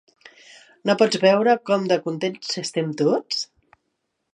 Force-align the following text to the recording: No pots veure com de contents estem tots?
No 0.89 0.95
pots 1.01 1.21
veure 1.25 1.55
com 1.71 1.85
de 1.93 2.01
contents 2.09 2.59
estem 2.67 2.95
tots? 3.05 3.49